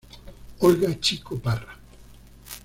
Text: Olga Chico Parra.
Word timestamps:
Olga 0.61 0.97
Chico 0.99 1.37
Parra. 1.37 1.73